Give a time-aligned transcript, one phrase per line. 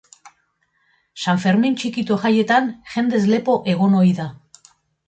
[1.25, 4.31] San Fermin Txikito jaietan jendez lepo egon ohi da.